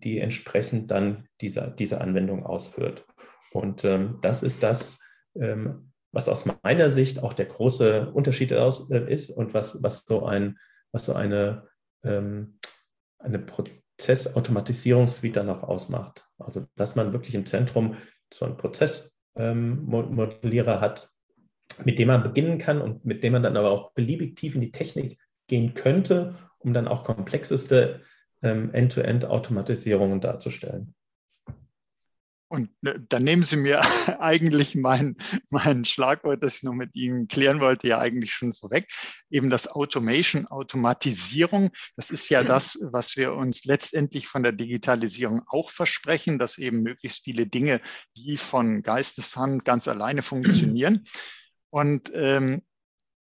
[0.00, 3.06] die entsprechend dann diese, diese Anwendung ausführt.
[3.52, 5.00] Und ähm, das ist das,
[5.34, 10.04] ähm, was aus meiner Sicht auch der große Unterschied aus, äh, ist und was, was
[10.06, 10.58] so ein,
[10.92, 11.68] was so eine
[12.04, 12.58] ähm,
[13.18, 16.26] eine Prozessautomatisierungssuite dann auch ausmacht.
[16.38, 17.96] Also dass man wirklich im Zentrum
[18.32, 21.10] so einen Prozessmodellierer ähm, hat,
[21.84, 24.62] mit dem man beginnen kann und mit dem man dann aber auch beliebig tief in
[24.62, 28.06] die Technik gehen könnte, um dann auch komplexeste ähm,
[28.42, 30.94] End-to-End-Automatisierungen darzustellen.
[32.48, 33.80] Und ne, dann nehmen Sie mir
[34.20, 35.16] eigentlich mein,
[35.50, 38.88] mein Schlagwort, das ich noch mit Ihnen klären wollte, ja eigentlich schon vorweg.
[39.30, 41.70] Eben das Automation, Automatisierung.
[41.96, 46.82] Das ist ja das, was wir uns letztendlich von der Digitalisierung auch versprechen, dass eben
[46.82, 47.80] möglichst viele Dinge
[48.14, 51.02] wie von Geisteshand ganz alleine funktionieren.
[51.70, 52.62] Und ähm,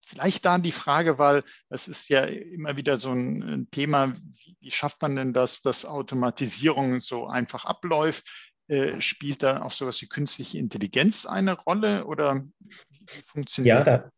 [0.07, 4.71] Vielleicht da die Frage, weil das ist ja immer wieder so ein Thema, wie, wie
[4.71, 8.23] schafft man denn das, dass Automatisierung so einfach abläuft?
[8.69, 14.11] Äh, spielt da auch sowas wie künstliche Intelligenz eine Rolle oder wie, funktioniert Ja, da,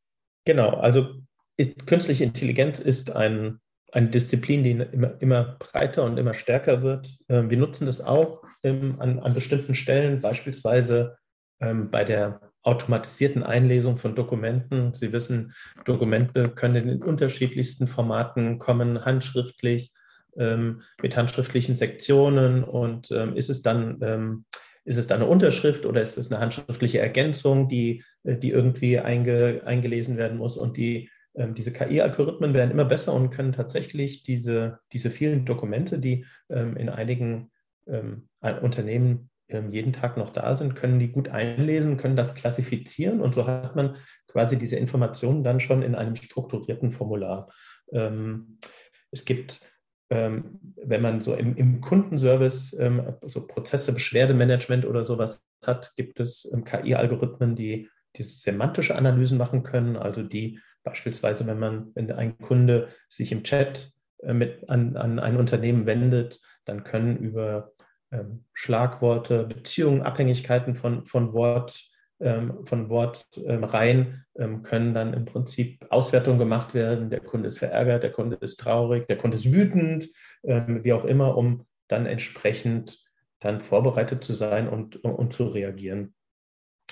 [0.45, 0.75] genau.
[0.78, 1.21] Also
[1.58, 3.60] ist, künstliche Intelligenz ist ein,
[3.91, 7.17] eine Disziplin, die immer, immer breiter und immer stärker wird.
[7.30, 11.17] Ähm, wir nutzen das auch ähm, an, an bestimmten Stellen, beispielsweise
[11.60, 14.93] ähm, bei der automatisierten Einlesung von Dokumenten.
[14.93, 15.54] Sie wissen,
[15.86, 19.93] Dokumente können in unterschiedlichsten Formaten kommen, handschriftlich,
[20.38, 24.45] ähm, mit handschriftlichen Sektionen und ähm, ist es dann ähm,
[24.86, 28.98] ist es dann eine Unterschrift oder ist es eine handschriftliche Ergänzung, die, äh, die irgendwie
[29.00, 34.24] einge, eingelesen werden muss und die ähm, diese KI-Algorithmen werden immer besser und können tatsächlich
[34.24, 37.52] diese, diese vielen Dokumente, die ähm, in einigen
[37.88, 38.28] ähm,
[38.62, 39.30] Unternehmen
[39.71, 43.75] jeden Tag noch da sind, können die gut einlesen, können das klassifizieren und so hat
[43.75, 43.95] man
[44.27, 47.49] quasi diese Informationen dann schon in einem strukturierten Formular.
[47.91, 49.62] es gibt
[50.09, 56.51] ähm, wenn man so im, Kundenservice ähm, so Prozesse, Beschwerdemanagement oder sowas hat, gibt es
[56.51, 62.39] ähm, KI-Algorithmen, die, die semantische Analysen machen können, also die beispielsweise, wenn man, wenn ein
[62.39, 63.91] Kunde sich im Chat
[64.23, 67.73] äh, mit an, an ein Unternehmen wendet, dann können über
[68.12, 71.89] ähm, Schlagworte, Beziehungen, Abhängigkeiten von, von Wort
[72.22, 77.10] ähm, von Wortreihen ähm, können dann im Prinzip Auswertungen gemacht werden.
[77.10, 80.10] Der Kunde ist verärgert, der Kunde ist traurig, der Kunde ist wütend,
[80.43, 83.02] ähm, wie auch immer, um dann entsprechend
[83.39, 86.13] dann vorbereitet zu sein und, und zu reagieren.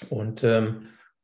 [0.09, 0.45] Und,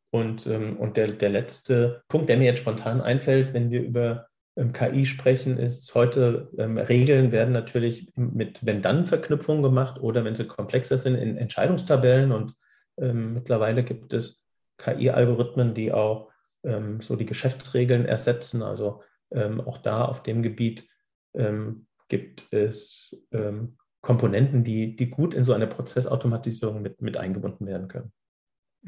[0.09, 4.27] und, und der, der letzte Punkt, der mir jetzt spontan einfällt, wenn wir über
[4.73, 11.15] KI sprechen, ist heute, Regeln werden natürlich mit Wenn-Dann-Verknüpfungen gemacht oder wenn sie komplexer sind
[11.15, 12.53] in Entscheidungstabellen und
[12.97, 14.43] ähm, mittlerweile gibt es
[14.77, 16.29] KI-Algorithmen, die auch
[16.63, 18.61] ähm, so die Geschäftsregeln ersetzen.
[18.61, 20.87] Also ähm, auch da auf dem Gebiet
[21.33, 27.65] ähm, gibt es ähm, Komponenten, die, die gut in so eine Prozessautomatisierung mit, mit eingebunden
[27.65, 28.11] werden können.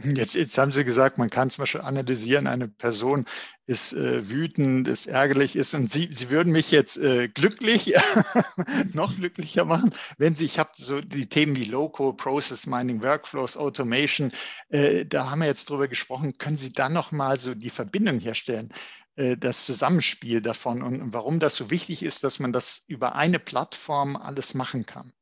[0.03, 3.25] Jetzt, jetzt haben Sie gesagt, man kann zum Beispiel analysieren, eine Person
[3.65, 7.93] ist äh, wütend, ist ärgerlich ist und Sie, Sie würden mich jetzt äh, glücklich,
[8.93, 13.55] noch glücklicher machen, wenn Sie, ich habe so die Themen wie Loco, Process Mining, Workflows,
[13.55, 14.33] Automation,
[14.67, 18.73] äh, da haben wir jetzt drüber gesprochen, können Sie dann nochmal so die Verbindung herstellen?
[19.15, 23.39] Äh, das Zusammenspiel davon und warum das so wichtig ist, dass man das über eine
[23.39, 25.13] Plattform alles machen kann.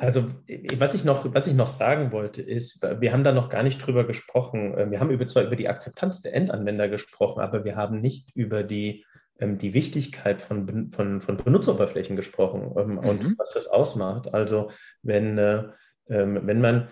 [0.00, 0.28] Also
[0.76, 3.84] was ich noch, was ich noch sagen wollte, ist, wir haben da noch gar nicht
[3.84, 4.72] drüber gesprochen.
[4.78, 8.30] Ähm, wir haben über, zwar über die Akzeptanz der Endanwender gesprochen, aber wir haben nicht
[8.36, 9.04] über die,
[9.40, 12.98] ähm, die Wichtigkeit von, von, von Benutzeroberflächen gesprochen ähm, mhm.
[12.98, 14.32] und was das ausmacht.
[14.32, 14.70] Also
[15.02, 15.64] wenn, äh,
[16.06, 16.88] wenn man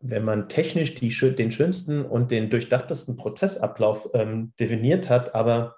[0.00, 5.76] wenn man technisch die, den schönsten und den durchdachtesten Prozessablauf ähm, definiert hat, aber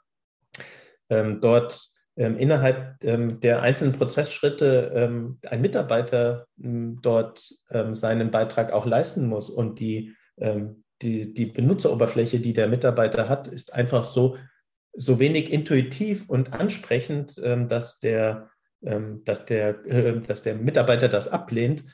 [1.08, 8.32] ähm, dort ähm, innerhalb ähm, der einzelnen Prozessschritte ähm, ein Mitarbeiter ähm, dort ähm, seinen
[8.32, 9.48] Beitrag auch leisten muss.
[9.48, 14.36] Und die, ähm, die, die Benutzeroberfläche, die der Mitarbeiter hat, ist einfach so,
[14.92, 18.50] so wenig intuitiv und ansprechend, dass, der,
[18.80, 21.84] dass, der, äh, dass der Mitarbeiter das ablehnt,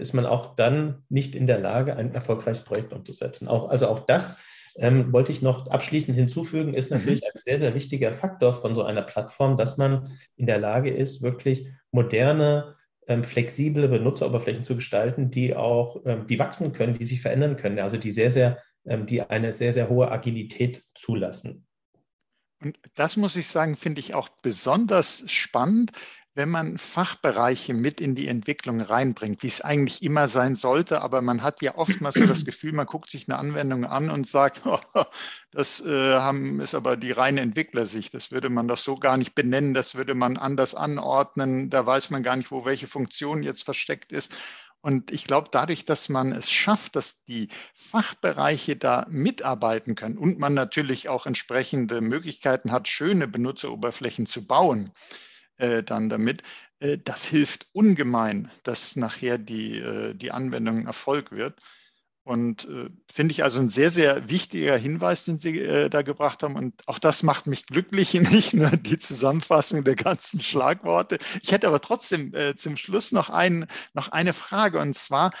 [0.00, 3.46] ist man auch dann nicht in der Lage, ein erfolgreiches Projekt umzusetzen.
[3.46, 4.36] Auch, also auch das
[4.76, 7.28] ähm, wollte ich noch abschließend hinzufügen, ist natürlich mhm.
[7.34, 11.22] ein sehr, sehr wichtiger Faktor von so einer Plattform, dass man in der Lage ist,
[11.22, 17.20] wirklich moderne ähm, flexible Benutzeroberflächen zu gestalten, die auch, ähm, die wachsen können, die sich
[17.20, 21.66] verändern können, also die sehr, sehr, ähm, die eine sehr, sehr hohe Agilität zulassen.
[22.62, 25.92] Und das muss ich sagen, finde ich auch besonders spannend,
[26.34, 31.02] wenn man Fachbereiche mit in die Entwicklung reinbringt, wie es eigentlich immer sein sollte.
[31.02, 34.26] Aber man hat ja oftmals so das Gefühl, man guckt sich eine Anwendung an und
[34.26, 34.78] sagt, oh,
[35.50, 38.14] das äh, haben, ist aber die reine Entwicklersicht.
[38.14, 39.74] Das würde man doch so gar nicht benennen.
[39.74, 41.68] Das würde man anders anordnen.
[41.68, 44.32] Da weiß man gar nicht, wo welche Funktion jetzt versteckt ist.
[44.82, 50.38] Und ich glaube, dadurch, dass man es schafft, dass die Fachbereiche da mitarbeiten können und
[50.38, 54.92] man natürlich auch entsprechende Möglichkeiten hat, schöne Benutzeroberflächen zu bauen,
[55.60, 56.42] äh, dann damit.
[56.80, 61.60] Äh, das hilft ungemein, dass nachher die, äh, die Anwendung ein Erfolg wird.
[62.22, 66.42] Und äh, finde ich also ein sehr, sehr wichtiger Hinweis, den Sie äh, da gebracht
[66.42, 66.54] haben.
[66.54, 71.18] Und auch das macht mich glücklich, nicht nur die Zusammenfassung der ganzen Schlagworte.
[71.42, 74.80] Ich hätte aber trotzdem äh, zum Schluss noch, ein, noch eine Frage.
[74.80, 75.32] Und zwar,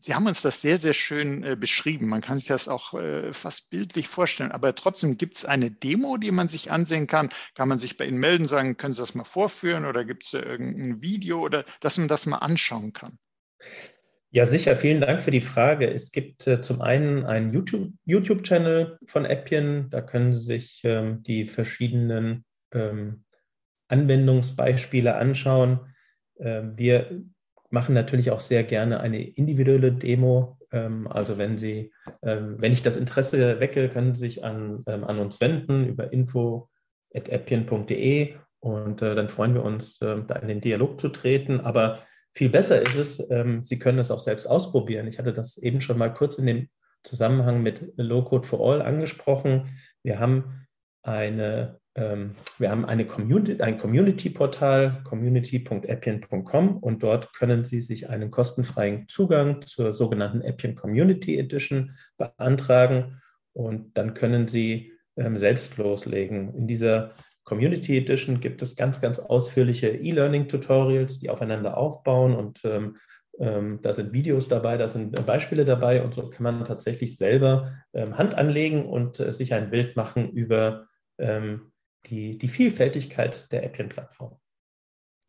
[0.00, 2.08] Sie haben uns das sehr, sehr schön äh, beschrieben.
[2.08, 4.52] Man kann sich das auch äh, fast bildlich vorstellen.
[4.52, 7.30] Aber trotzdem gibt es eine Demo, die man sich ansehen kann.
[7.54, 10.34] Kann man sich bei Ihnen melden, sagen, können Sie das mal vorführen oder gibt es
[10.34, 13.18] irgendein Video oder dass man das mal anschauen kann?
[14.30, 14.76] Ja, sicher.
[14.76, 15.92] Vielen Dank für die Frage.
[15.92, 19.90] Es gibt äh, zum einen einen YouTube-Channel YouTube von Appian.
[19.90, 23.24] Da können Sie sich ähm, die verschiedenen ähm,
[23.88, 25.80] Anwendungsbeispiele anschauen.
[26.38, 27.24] Ähm, wir
[27.70, 30.58] machen natürlich auch sehr gerne eine individuelle Demo.
[30.72, 35.02] Ähm, also wenn Sie, ähm, wenn ich das Interesse wecke, können Sie sich an, ähm,
[35.04, 41.00] an uns wenden über info.appien.de und äh, dann freuen wir uns, da in den Dialog
[41.00, 41.60] zu treten.
[41.60, 42.00] Aber
[42.34, 43.24] viel besser ist es,
[43.66, 45.06] Sie können es auch selbst ausprobieren.
[45.06, 46.68] Ich hatte das eben schon mal kurz in dem
[47.04, 49.78] Zusammenhang mit Low Code for All angesprochen.
[50.02, 50.66] Wir haben
[51.02, 58.30] eine ähm, wir haben eine Community, ein Community-Portal, community.appian.com und dort können Sie sich einen
[58.30, 63.20] kostenfreien Zugang zur sogenannten Appian Community Edition beantragen
[63.52, 66.54] und dann können Sie ähm, selbst loslegen.
[66.54, 72.96] In dieser Community Edition gibt es ganz, ganz ausführliche E-Learning-Tutorials, die aufeinander aufbauen und ähm,
[73.40, 77.72] ähm, da sind Videos dabei, da sind Beispiele dabei und so kann man tatsächlich selber
[77.92, 80.87] ähm, Hand anlegen und äh, sich ein Bild machen über
[81.18, 81.72] ähm,
[82.06, 84.38] die, die Vielfältigkeit der Appian-Plattform.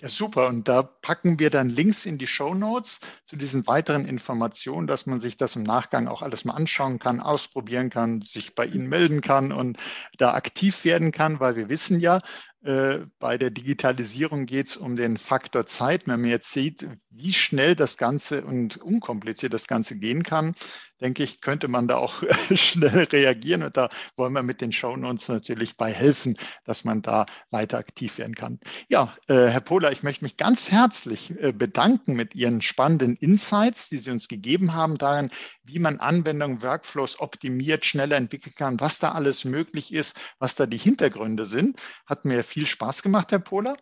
[0.02, 0.48] Ja, super.
[0.48, 5.06] Und da packen wir dann Links in die Show Notes zu diesen weiteren Informationen, dass
[5.06, 8.88] man sich das im Nachgang auch alles mal anschauen kann, ausprobieren kann, sich bei Ihnen
[8.88, 9.78] melden kann und
[10.18, 12.22] da aktiv werden kann, weil wir wissen ja,
[12.62, 16.08] bei der Digitalisierung geht es um den Faktor Zeit.
[16.08, 20.56] Wenn man jetzt sieht, wie schnell das Ganze und unkompliziert das Ganze gehen kann,
[21.02, 23.64] denke ich, könnte man da auch schnell reagieren.
[23.64, 28.18] Und da wollen wir mit den Shownotes natürlich bei helfen, dass man da weiter aktiv
[28.18, 28.60] werden kann.
[28.90, 33.90] Ja, äh, Herr Pohler, ich möchte mich ganz herzlich äh, bedanken mit Ihren spannenden Insights,
[33.90, 35.32] die Sie uns gegeben haben darin,
[35.70, 40.66] wie man Anwendungen, Workflows optimiert, schneller entwickeln kann, was da alles möglich ist, was da
[40.66, 41.80] die Hintergründe sind.
[42.06, 43.78] Hat mir viel Spaß gemacht, Herr Pohler.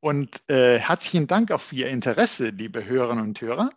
[0.00, 3.70] Und äh, herzlichen Dank auch für Ihr Interesse, liebe Hörerinnen und Hörer.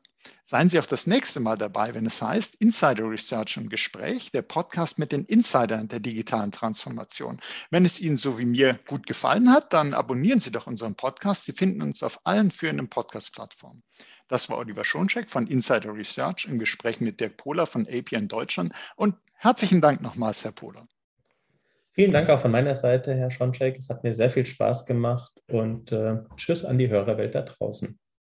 [0.45, 4.41] Seien Sie auch das nächste Mal dabei, wenn es heißt Insider Research im Gespräch, der
[4.41, 7.41] Podcast mit den Insidern der digitalen Transformation.
[7.71, 11.45] Wenn es Ihnen so wie mir gut gefallen hat, dann abonnieren Sie doch unseren Podcast.
[11.45, 13.83] Sie finden uns auf allen führenden Podcast-Plattformen.
[14.27, 18.73] Das war Oliver Schoncheck von Insider Research im Gespräch mit Dirk Pohler von APN Deutschland.
[18.95, 20.87] Und herzlichen Dank nochmals, Herr Pohler.
[21.91, 23.77] Vielen Dank auch von meiner Seite, Herr Schoncheck.
[23.77, 27.99] Es hat mir sehr viel Spaß gemacht und äh, Tschüss an die Hörerwelt da draußen.